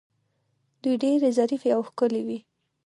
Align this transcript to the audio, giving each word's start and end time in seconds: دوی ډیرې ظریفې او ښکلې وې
دوی 0.81 0.95
ډیرې 1.03 1.29
ظریفې 1.37 1.69
او 1.75 1.81
ښکلې 1.89 2.21
وې 2.27 2.39